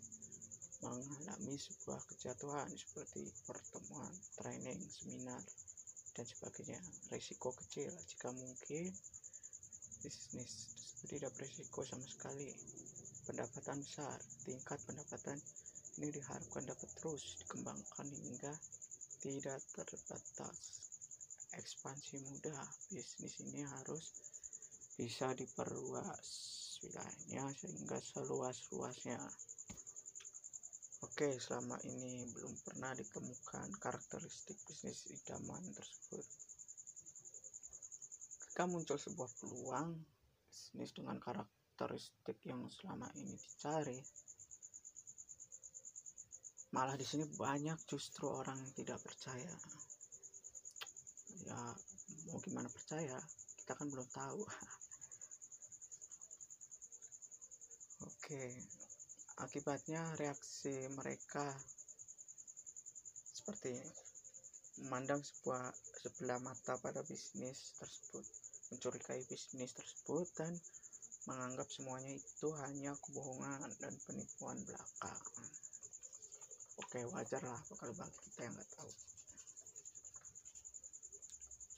mengalami 0.86 1.58
sebuah 1.58 1.98
kejatuhan 2.06 2.70
seperti 2.70 3.26
pertemuan, 3.42 4.14
training, 4.38 4.78
seminar, 4.86 5.42
dan 6.14 6.22
sebagainya. 6.22 6.78
Risiko 7.10 7.50
kecil 7.50 7.90
jika 8.06 8.30
mungkin 8.30 8.94
bisnis 9.98 10.52
tidak 11.02 11.34
berisiko 11.34 11.82
sama 11.82 12.06
sekali. 12.06 12.54
Pendapatan 13.26 13.82
besar, 13.82 14.22
tingkat 14.46 14.78
pendapatan 14.86 15.34
ini 15.98 16.14
diharapkan 16.14 16.62
dapat 16.62 16.90
terus 16.94 17.42
dikembangkan 17.42 18.06
hingga 18.06 18.54
tidak 19.18 19.58
terbatas 19.74 20.85
ekspansi 21.56 22.20
mudah 22.28 22.62
bisnis 22.92 23.40
ini 23.40 23.64
harus 23.64 24.12
bisa 24.96 25.32
diperluas 25.32 26.28
wilayahnya 26.84 27.48
sehingga 27.56 27.96
seluas-luasnya 28.00 29.18
Oke, 31.04 31.36
selama 31.36 31.76
ini 31.84 32.24
belum 32.32 32.56
pernah 32.64 32.92
ditemukan 32.96 33.76
karakteristik 33.80 34.56
bisnis 34.64 35.04
idaman 35.12 35.64
tersebut. 35.72 36.24
Ketika 38.40 38.64
muncul 38.64 38.96
sebuah 38.96 39.28
peluang 39.36 39.96
bisnis 40.48 40.96
dengan 40.96 41.20
karakteristik 41.20 42.40
yang 42.48 42.64
selama 42.72 43.12
ini 43.16 43.36
dicari, 43.36 44.00
malah 46.72 46.96
di 46.96 47.04
sini 47.04 47.28
banyak 47.28 47.76
justru 47.88 48.28
orang 48.28 48.56
yang 48.60 48.72
tidak 48.72 49.00
percaya. 49.00 49.52
Ya, 51.44 51.60
mau 52.32 52.40
gimana 52.40 52.72
percaya? 52.72 53.20
Kita 53.60 53.76
kan 53.76 53.92
belum 53.92 54.08
tahu. 54.08 54.40
Oke, 58.08 58.64
Akibatnya 59.36 60.16
reaksi 60.16 60.88
mereka 60.96 61.44
seperti 63.36 63.76
memandang 64.80 65.20
sebuah 65.20 65.76
sebelah 66.00 66.40
mata 66.40 66.80
pada 66.80 67.04
bisnis 67.04 67.76
tersebut, 67.76 68.24
mencurigai 68.72 69.20
bisnis 69.28 69.76
tersebut 69.76 70.24
dan 70.40 70.56
menganggap 71.28 71.68
semuanya 71.68 72.16
itu 72.16 72.48
hanya 72.64 72.96
kebohongan 73.04 73.68
dan 73.76 73.92
penipuan 74.08 74.56
belaka. 74.64 75.12
Oke, 76.80 77.04
wajar 77.12 77.44
lah 77.44 77.60
kalau 77.76 77.92
bagi 77.92 78.16
kita 78.32 78.48
yang 78.48 78.56
nggak 78.56 78.72
tahu. 78.72 78.88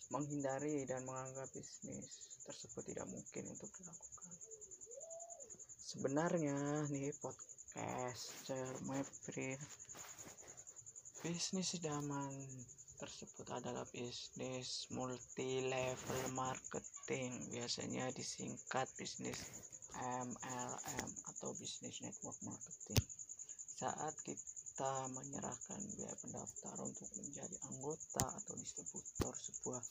Menghindari 0.09 0.89
dan 0.89 1.05
menganggap 1.05 1.53
bisnis 1.53 2.41
tersebut 2.49 2.83
tidak 2.89 3.07
mungkin 3.13 3.45
untuk 3.53 3.69
dilakukan. 3.77 4.33
Sebenarnya 5.89 6.89
nih 6.89 7.13
pot 7.21 7.37
caster 7.73 8.69
Mapri 8.89 9.57
bisnis 11.21 11.77
idaman 11.77 12.33
tersebut 12.99 13.47
adalah 13.55 13.87
bisnis 13.95 14.91
multi 14.91 15.63
level 15.63 16.23
marketing 16.35 17.31
biasanya 17.55 18.11
disingkat 18.11 18.91
bisnis 18.99 19.39
MLM 19.99 21.11
atau 21.31 21.55
bisnis 21.59 22.03
network 22.03 22.39
marketing 22.43 23.03
saat 23.79 24.15
kita 24.27 24.58
menyerahkan 25.11 25.81
biaya 25.99 26.15
pendaftar 26.23 26.79
untuk 26.87 27.11
menjadi 27.19 27.57
anggota 27.67 28.23
atau 28.23 28.55
distributor 28.55 29.35
sebuah 29.35 29.83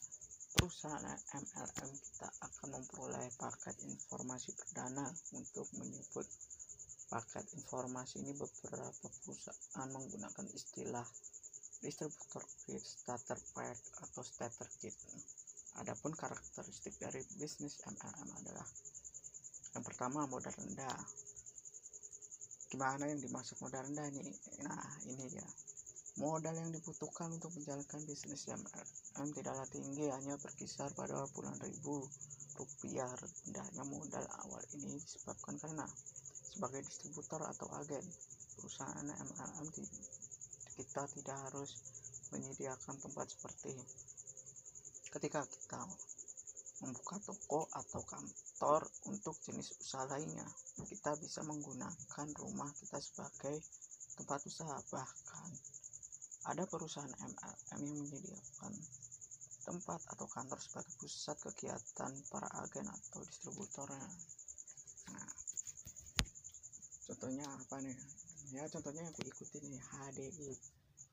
perusahaan 0.55 1.03
MLM 1.35 1.91
kita 1.91 2.27
akan 2.39 2.67
memperoleh 2.79 3.27
paket 3.35 3.75
informasi 3.83 4.55
perdana 4.55 5.11
untuk 5.35 5.67
menyebut 5.75 6.23
paket 7.11 7.45
informasi 7.59 8.23
ini 8.23 8.31
beberapa 8.39 9.11
perusahaan 9.23 9.89
menggunakan 9.91 10.47
istilah 10.55 11.03
distributor 11.83 12.43
kit, 12.63 12.81
starter 12.81 13.37
pack, 13.53 13.77
atau 14.07 14.23
starter 14.23 14.71
kit. 14.79 14.95
Adapun 15.83 16.15
karakteristik 16.15 16.95
dari 16.95 17.21
bisnis 17.35 17.83
MLM 17.85 18.29
adalah 18.39 18.65
yang 19.75 19.83
pertama 19.83 20.25
modal 20.25 20.55
rendah. 20.57 21.26
Gimana 22.67 23.07
yang 23.07 23.23
dimaksud 23.23 23.63
modal 23.63 23.87
rendah 23.87 24.07
ini? 24.11 24.27
Nah, 24.67 24.99
ini 25.07 25.25
ya. 25.31 25.47
Modal 26.17 26.57
yang 26.57 26.73
dibutuhkan 26.73 27.29
untuk 27.29 27.53
menjalankan 27.53 28.01
bisnis 28.09 28.49
MLM 28.49 29.29
tidaklah 29.37 29.69
tinggi, 29.69 30.09
hanya 30.09 30.33
berkisar 30.41 30.89
pada 30.97 31.29
puluhan 31.29 31.61
ribu 31.61 32.09
rupiah. 32.57 33.07
Rendahnya 33.07 33.85
modal 33.85 34.25
awal 34.43 34.65
ini 34.73 34.97
disebabkan 34.97 35.61
karena 35.61 35.85
sebagai 36.57 36.81
distributor 36.81 37.45
atau 37.45 37.69
agen 37.77 38.01
perusahaan 38.57 39.05
MLM 39.05 39.69
kita 40.73 41.05
tidak 41.05 41.37
harus 41.49 41.77
menyediakan 42.33 42.97
tempat 42.97 43.29
seperti 43.29 43.77
ketika 45.13 45.45
kita 45.45 45.81
membuka 46.81 47.17
toko 47.25 47.65
atau 47.73 48.01
kantor 48.05 48.85
untuk 49.09 49.33
jenis 49.41 49.73
usaha 49.81 50.05
lainnya. 50.05 50.45
Kita 50.77 51.17
bisa 51.17 51.41
menggunakan 51.41 52.27
rumah 52.37 52.69
kita 52.77 53.01
sebagai 53.01 53.57
tempat 54.17 54.45
usaha 54.45 54.77
bahkan 54.89 55.49
ada 56.47 56.63
perusahaan 56.69 57.11
MLM 57.11 57.81
yang 57.83 57.97
menyediakan 58.01 58.73
tempat 59.67 59.99
atau 60.15 60.25
kantor 60.31 60.57
sebagai 60.63 60.95
pusat 60.95 61.35
kegiatan 61.43 62.13
para 62.31 62.47
agen 62.63 62.87
atau 62.87 63.19
distributornya. 63.25 64.07
Nah 65.11 65.29
contohnya 67.09 67.45
apa 67.51 67.83
nih? 67.83 67.97
Ya 68.55 68.63
contohnya 68.71 69.03
yang 69.03 69.11
aku 69.11 69.27
ikutin 69.27 69.75
nih 69.75 69.83
HDI 69.83 70.51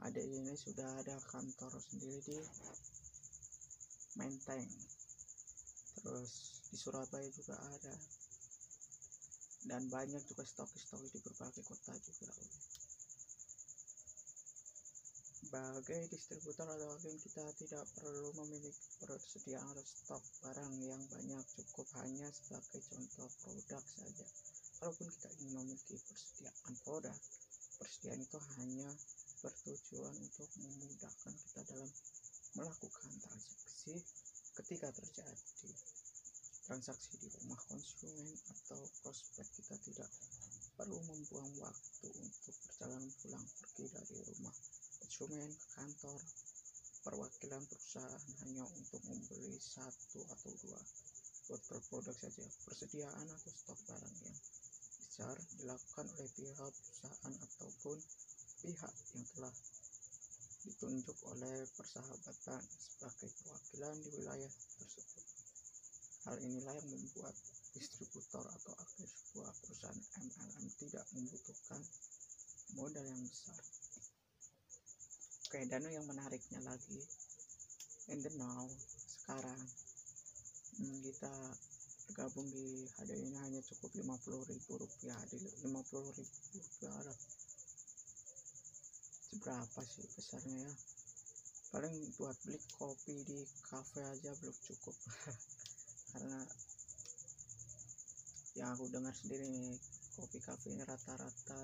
HDI 0.07 0.43
ini 0.43 0.55
sudah 0.55 1.03
ada 1.03 1.17
kantor 1.31 1.83
sendiri 1.83 2.19
di 2.23 2.39
Menteng 4.15 4.63
terus 6.05 6.61
di 6.69 6.77
Surabaya 6.77 7.27
juga 7.33 7.57
ada. 7.57 7.95
Dan 9.65 9.89
banyak 9.89 10.21
juga 10.29 10.45
stok-stok 10.45 11.09
di 11.09 11.19
berbagai 11.25 11.65
kota 11.65 11.97
juga. 11.97 12.29
Sebagai 15.45 16.09
distributor 16.13 16.69
atau 16.69 16.89
agen 17.01 17.17
kita 17.17 17.45
tidak 17.57 17.85
perlu 17.97 18.37
memiliki 18.45 18.77
persediaan 19.01 19.77
stok 19.81 20.21
barang 20.45 20.73
yang 20.85 21.01
banyak. 21.09 21.45
Cukup 21.57 21.89
hanya 22.05 22.29
sebagai 22.29 22.85
contoh 22.93 23.29
produk 23.41 23.81
saja. 23.89 24.27
Walaupun 24.85 25.09
kita 25.09 25.29
ingin 25.41 25.53
memiliki 25.57 25.97
persediaan 26.05 26.75
produk, 26.85 27.17
persediaan 27.81 28.21
itu 28.21 28.39
hanya 28.61 28.91
bertujuan 29.41 30.17
untuk 30.21 30.49
memudahkan 30.61 31.33
kita 31.37 31.61
dalam 31.69 31.89
melakukan 32.57 33.13
transaksi 33.21 34.01
ketika 34.57 34.89
terjadi 34.97 35.71
transaksi 36.65 37.21
di 37.21 37.29
rumah 37.41 37.61
konsumen 37.69 38.33
atau 38.49 38.81
prospek 39.05 39.45
kita 39.53 39.77
tidak 39.85 40.11
perlu 40.75 40.97
membuang 41.05 41.53
waktu 41.61 42.09
untuk 42.19 42.55
perjalanan 42.65 43.13
pulang 43.21 43.45
pergi 43.61 43.85
dari 43.93 44.17
rumah 44.33 44.57
konsumen 44.99 45.53
ke 45.53 45.67
kantor 45.77 46.21
perwakilan 47.05 47.63
perusahaan 47.69 48.25
hanya 48.43 48.65
untuk 48.81 49.05
membeli 49.05 49.61
satu 49.61 50.25
atau 50.25 50.51
dua 50.65 50.81
buat 51.45 51.61
produk 51.93 52.17
saja 52.17 52.49
persediaan 52.65 53.29
atau 53.29 53.53
stok 53.53 53.81
barang 53.85 54.17
yang 54.25 54.39
besar 55.05 55.37
dilakukan 55.61 56.07
oleh 56.17 56.29
pihak 56.33 56.57
perusahaan 56.57 57.35
ataupun 57.45 57.97
pihak 58.65 58.95
yang 59.13 59.25
telah 59.37 59.55
ditunjuk 60.65 61.19
oleh 61.29 61.69
persahabatan 61.77 62.65
sebagai 62.81 63.29
perwakilan 63.37 63.95
di 64.01 64.09
wilayah. 64.17 64.53
Hal 66.25 66.37
inilah 66.41 66.73
yang 66.73 66.89
membuat 66.89 67.37
distributor 67.77 68.41
atau 68.41 68.73
agen 68.81 69.09
sebuah 69.09 69.53
perusahaan 69.61 70.01
MLM 70.25 70.67
tidak 70.81 71.05
membutuhkan 71.13 71.81
modal 72.75 73.05
yang 73.05 73.23
besar. 73.29 73.61
Oke, 75.45 75.61
dan 75.69 75.85
yang 75.87 76.09
menariknya 76.09 76.65
lagi, 76.65 77.01
in 78.09 78.25
the 78.25 78.33
now, 78.41 78.65
sekarang. 79.21 79.61
Hmm, 80.75 80.99
kita 81.05 81.35
gabung 82.19 82.51
di 82.51 82.89
HD 82.99 83.11
ini 83.17 83.37
hanya 83.39 83.61
cukup 83.63 83.95
50 83.95 84.51
ribu 84.51 84.73
rupiah. 84.81 85.21
Di 85.31 85.39
50 85.39 86.19
ribu 86.19 86.37
rupiah 86.57 86.99
lah 87.05 87.19
seberapa 89.35 89.81
sih 89.83 90.07
besarnya 90.15 90.57
ya? 90.71 90.73
Paling 91.75 91.95
buat 92.15 92.39
beli 92.47 92.63
kopi 92.79 93.27
di 93.27 93.43
cafe 93.67 93.99
aja 94.07 94.31
belum 94.39 94.57
cukup 94.63 94.95
karena 96.15 96.41
yang 98.55 98.71
aku 98.71 98.87
dengar 98.87 99.11
sendiri 99.11 99.51
nih 99.51 99.75
kopi 100.15 100.39
cafe 100.39 100.71
ini 100.71 100.87
rata-rata 100.87 101.59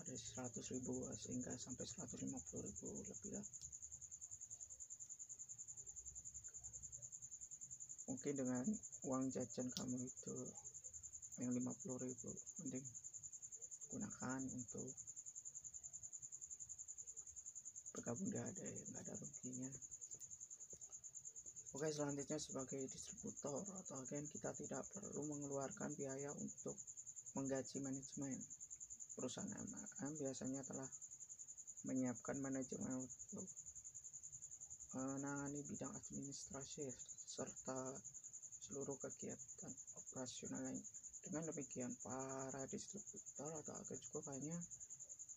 ada 0.00 0.14
100 0.16 0.72
ribu 0.72 1.04
sehingga 1.20 1.52
sampai 1.60 1.84
150 1.84 2.24
ribu 2.64 2.88
lebih 3.04 3.30
lah. 3.36 3.46
Mungkin 8.08 8.32
dengan 8.32 8.64
uang 9.04 9.28
jajan 9.28 9.68
kamu 9.76 10.08
itu 10.08 10.36
yang 11.36 11.52
50 11.52 12.00
ribu 12.00 12.30
mending 12.64 12.86
gunakan 13.92 14.40
untuk 14.56 14.88
bergabung 17.92 18.28
di 18.32 18.40
ada 18.40 18.66
nggak 18.88 19.02
ada 19.04 19.14
ruginya 19.20 19.68
Oke 21.76 21.92
selanjutnya 21.92 22.40
sebagai 22.40 22.88
distributor 22.88 23.60
atau 23.60 24.00
agen 24.00 24.24
kita 24.32 24.48
tidak 24.56 24.80
perlu 24.96 25.28
mengeluarkan 25.28 25.92
biaya 25.92 26.32
untuk 26.40 26.72
menggaji 27.36 27.84
manajemen 27.84 28.32
perusahaan 29.12 29.44
MLM 29.52 30.16
biasanya 30.16 30.64
telah 30.64 30.88
menyiapkan 31.84 32.40
manajemen 32.40 33.04
untuk 33.04 33.44
menangani 34.96 35.60
bidang 35.68 35.92
administrasi 35.92 36.88
serta 37.28 37.92
seluruh 38.64 38.96
kegiatan 38.96 39.72
operasional 40.00 40.64
lain. 40.64 40.80
Dengan 41.28 41.44
demikian, 41.52 41.92
para 42.00 42.64
distributor 42.72 43.52
atau 43.52 43.76
agen 43.84 44.00
cukup 44.00 44.24
hanya 44.32 44.56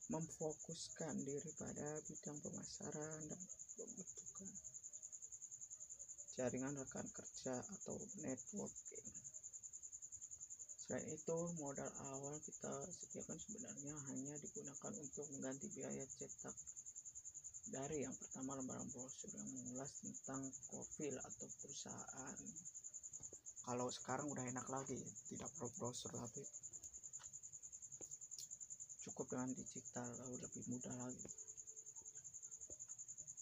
memfokuskan 0.08 1.19
diri 1.19 1.52
pada 1.60 1.99
bidang 2.08 2.39
pemasaran 2.39 3.28
dan 3.28 3.41
pembentukan 3.75 4.29
jaringan 6.39 6.71
rekan 6.71 7.04
kerja 7.12 7.52
atau 7.60 7.99
networking. 8.23 9.12
Selain 10.88 11.04
itu, 11.12 11.38
modal 11.60 11.91
awal 12.15 12.39
kita 12.39 12.71
sediakan 12.95 13.36
sebenarnya 13.36 13.91
hanya 14.08 14.39
digunakan 14.39 14.93
untuk 15.04 15.28
mengganti 15.36 15.67
biaya 15.75 16.08
cetak 16.08 16.56
dari 17.75 18.08
yang 18.08 18.15
pertama 18.15 18.56
lembaran 18.56 18.88
brosur 18.88 19.28
yang 19.36 19.52
mengulas 19.52 19.91
tentang 19.99 20.47
profil 20.71 21.19
atau 21.19 21.47
perusahaan. 21.60 22.36
Kalau 23.67 23.91
sekarang 23.91 24.32
udah 24.32 24.47
enak 24.47 24.67
lagi 24.71 25.04
tidak 25.28 25.52
perlu 25.60 25.69
browser 25.75 26.15
tapi 26.15 26.41
cukup 29.04 29.28
dengan 29.28 29.52
digital 29.60 30.08
lalu 30.23 30.39
lebih 30.39 30.63
mudah 30.71 30.95
lagi 31.04 31.28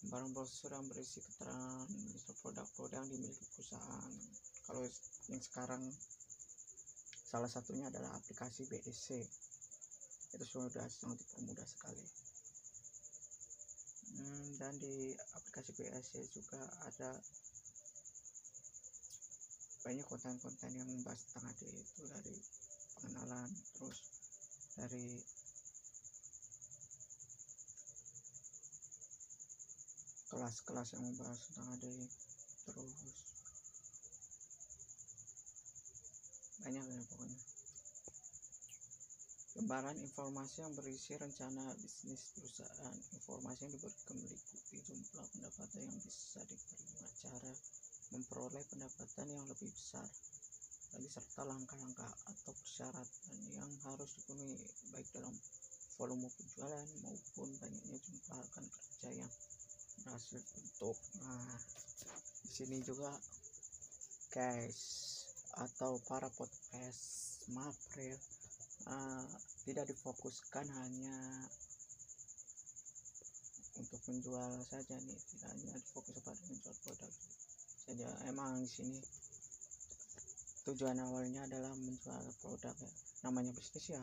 barang 0.06 0.30
browser 0.30 0.70
yang 0.70 0.86
berisi 0.86 1.18
keterangan 1.18 1.90
produk-produk 2.38 3.02
yang 3.02 3.10
dimiliki 3.10 3.42
perusahaan. 3.50 4.14
Kalau 4.62 4.86
yang 5.26 5.42
sekarang 5.42 5.82
salah 7.26 7.50
satunya 7.50 7.90
adalah 7.90 8.14
aplikasi 8.14 8.70
BEC 8.70 9.26
itu 10.28 10.44
sudah 10.44 10.86
sangat 10.86 11.18
dipermudah 11.24 11.66
sekali. 11.66 12.04
Hmm, 14.14 14.54
dan 14.62 14.78
di 14.78 15.12
aplikasi 15.34 15.74
BEC 15.74 16.12
juga 16.30 16.62
ada 16.86 17.18
banyak 19.82 20.06
konten-konten 20.06 20.70
yang 20.74 20.88
membahas 20.90 21.26
tentang 21.32 21.54
itu 21.64 22.02
dari 22.06 22.36
pengenalan 22.98 23.50
terus 23.78 23.98
dari 24.74 25.16
kelas-kelas 30.38 30.94
yang 30.94 31.02
membahas 31.02 31.50
tentang 31.50 31.66
AD 31.74 31.84
terus. 32.70 32.94
Banyak 36.62 36.84
ya 36.86 37.02
pokoknya. 37.10 37.38
Lembaran 39.58 39.98
informasi 39.98 40.62
yang 40.62 40.78
berisi 40.78 41.18
rencana 41.18 41.74
bisnis 41.82 42.30
perusahaan. 42.38 42.94
Informasi 43.18 43.66
yang 43.66 43.74
diberikan 43.74 44.16
meliputi 44.22 44.78
jumlah 44.86 45.26
pendapatan 45.34 45.82
yang 45.82 45.98
bisa 46.06 46.38
diterima 46.46 47.02
cara 47.18 47.50
memperoleh 48.14 48.62
pendapatan 48.70 49.26
yang 49.34 49.42
lebih 49.50 49.74
besar 49.74 50.06
lagi 50.94 51.10
serta 51.10 51.44
langkah-langkah 51.44 52.08
atau 52.30 52.52
persyaratan 52.56 53.38
yang 53.52 53.68
harus 53.84 54.08
dipenuhi 54.16 54.56
baik 54.94 55.04
dalam 55.12 55.34
volume 56.00 56.30
penjualan 56.32 56.86
maupun 57.04 57.48
banyaknya 57.60 57.98
jumlah 58.00 58.38
rekan 58.40 58.64
kerja 58.70 59.10
yang 59.12 59.32
berhasil 60.08 60.40
untuk 60.56 60.96
nah 61.20 61.52
di 62.48 62.48
sini 62.48 62.80
juga 62.80 63.12
guys 64.32 64.80
atau 65.60 66.00
para 66.08 66.32
podcast 66.32 67.44
mapril 67.52 68.16
uh, 68.88 69.28
tidak 69.68 69.84
difokuskan 69.92 70.64
hanya 70.64 71.44
untuk 73.76 74.00
menjual 74.08 74.64
saja 74.64 74.96
nih 74.96 75.20
tidak 75.36 75.48
hanya 75.52 75.76
difokus 75.76 76.16
pada 76.24 76.40
menjual 76.48 76.76
produk 76.82 77.12
saja. 77.84 78.08
Emang 78.26 78.64
di 78.64 78.68
sini 78.68 78.98
tujuan 80.68 80.98
awalnya 81.04 81.44
adalah 81.44 81.72
menjual 81.76 82.24
produk 82.40 82.74
ya. 82.80 82.92
Namanya 83.28 83.52
bisnis 83.52 83.92
ya 83.92 84.02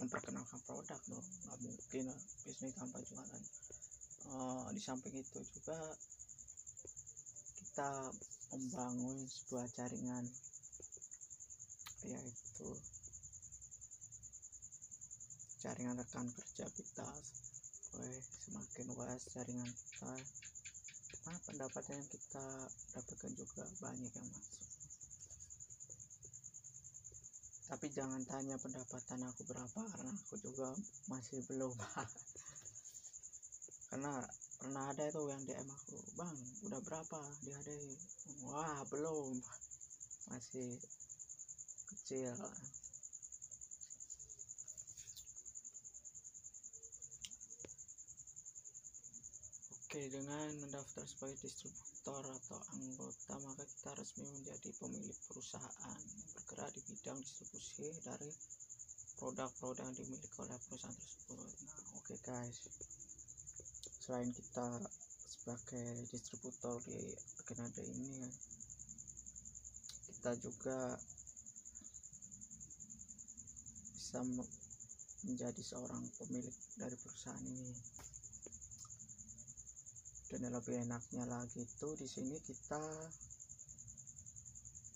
memperkenalkan 0.00 0.60
produk 0.64 1.00
dong. 1.12 1.26
Nggak 1.44 1.58
mungkin 1.60 2.04
bisnis 2.44 2.72
tanpa 2.72 3.04
jualan 3.04 3.42
uh, 4.32 4.66
di 4.74 4.80
samping 4.82 5.14
itu 5.14 5.38
juga 5.54 5.78
kita 7.62 8.10
membangun 8.54 9.26
sebuah 9.26 9.66
jaringan 9.74 10.24
yaitu 12.06 12.68
jaringan 15.62 15.98
rekan 15.98 16.26
kerja 16.30 16.66
kita. 16.70 17.08
Supaya 17.86 18.18
semakin 18.22 18.86
luas 18.92 19.22
jaringan 19.32 19.70
kita 19.72 20.14
nah 21.26 21.34
pendapatan 21.42 21.98
yang 21.98 22.06
kita 22.06 22.46
dapatkan 22.94 23.32
juga 23.34 23.66
banyak 23.82 24.12
yang 24.14 24.28
masuk. 24.30 24.62
Tapi 27.66 27.86
jangan 27.90 28.22
tanya 28.30 28.54
pendapatan 28.62 29.26
aku 29.26 29.42
berapa 29.42 29.80
karena 29.90 30.14
aku 30.14 30.38
juga 30.38 30.70
masih 31.10 31.42
belum 31.50 31.74
karena 33.96 34.20
pernah 34.60 34.92
ada 34.92 35.08
itu 35.08 35.24
yang 35.24 35.40
DM 35.48 35.72
aku 35.72 35.96
bang 36.20 36.36
udah 36.68 36.80
berapa 36.84 37.16
diadai 37.48 37.96
wah 38.44 38.84
belum 38.92 39.40
masih 40.28 40.76
kecil 41.88 42.36
Oke, 49.88 50.12
dengan 50.12 50.52
mendaftar 50.60 51.08
sebagai 51.08 51.40
distributor 51.40 52.20
atau 52.20 52.60
anggota, 52.76 53.32
maka 53.48 53.64
kita 53.64 53.96
resmi 53.96 54.28
menjadi 54.28 54.76
pemilik 54.76 55.16
perusahaan 55.24 56.00
yang 56.04 56.28
bergerak 56.36 56.68
di 56.76 56.84
bidang 56.84 57.16
distribusi 57.24 57.88
dari 58.04 58.28
produk-produk 59.16 59.88
yang 59.88 59.96
dimiliki 59.96 60.28
oleh 60.36 60.60
perusahaan 60.68 60.92
tersebut. 60.92 61.48
Nah, 61.64 61.80
oke 61.96 62.12
okay 62.12 62.18
guys. 62.20 62.60
Selain 64.06 64.30
kita 64.30 64.86
sebagai 65.26 66.06
distributor 66.14 66.78
di 66.86 67.10
Kanada 67.42 67.82
ini, 67.82 68.30
kita 70.06 70.30
juga 70.38 70.94
bisa 73.98 74.22
menjadi 75.26 75.58
seorang 75.58 76.06
pemilik 76.22 76.54
dari 76.78 76.94
perusahaan 76.94 77.42
ini. 77.50 77.74
Dan 80.30 80.38
yang 80.46 80.54
lebih 80.54 80.86
enaknya 80.86 81.26
lagi 81.26 81.66
itu 81.66 81.88
di 81.98 82.06
sini 82.06 82.38
kita 82.46 82.78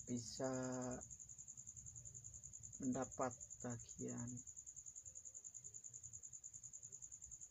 bisa 0.07 0.55
mendapat 2.79 3.35
bagian 3.59 4.29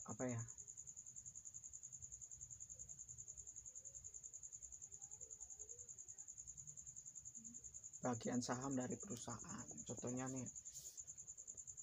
apa 0.08 0.24
ya 0.24 0.40
bagian 8.00 8.40
saham 8.40 8.76
dari 8.76 8.96
perusahaan. 8.96 9.68
Contohnya 9.88 10.26
nih 10.32 10.48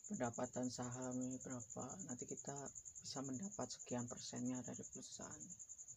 pendapatan 0.08 0.72
saham 0.72 1.14
ini 1.20 1.36
berapa? 1.42 1.84
Nanti 2.08 2.24
kita 2.24 2.56
bisa 3.02 3.20
mendapat 3.20 3.68
sekian 3.68 4.08
persennya 4.08 4.60
dari 4.64 4.82
perusahaan. 4.86 5.46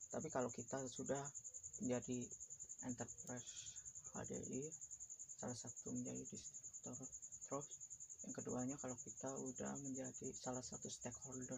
Tapi 0.10 0.28
kalau 0.34 0.50
kita 0.50 0.82
sudah 0.90 1.22
menjadi 1.80 2.20
enterprise 2.88 3.72
HDI 4.16 4.68
salah 5.40 5.56
satu 5.56 5.96
menjadi 5.96 6.24
distributor 6.28 6.96
terus 7.50 7.68
yang 8.28 8.34
keduanya 8.36 8.76
kalau 8.84 8.98
kita 9.00 9.32
udah 9.32 9.72
menjadi 9.80 10.28
salah 10.36 10.60
satu 10.60 10.92
stakeholder 10.92 11.56